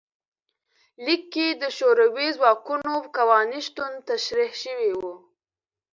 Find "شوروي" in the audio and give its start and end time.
1.77-2.27